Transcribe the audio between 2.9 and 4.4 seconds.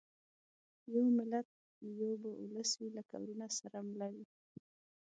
لکه وروڼه سره مله وي